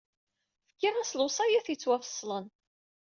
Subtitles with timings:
[0.71, 2.45] Fkiɣ-as lewṣayat yettwafeṣṣlen.